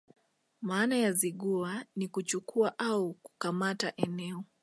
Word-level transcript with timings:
Maana 0.61 0.95
ya 0.97 1.11
Zigua 1.13 1.85
ni 1.95 2.07
kuchukua 2.07 2.79
au 2.79 3.13
kukamata 3.13 3.93
eneo 3.95 4.43